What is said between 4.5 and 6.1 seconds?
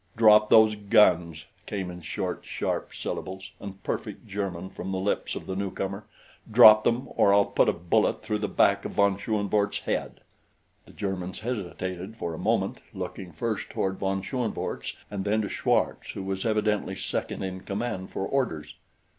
from the lips of the newcomer.